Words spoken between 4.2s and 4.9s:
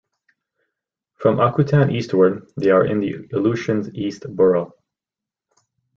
Borough.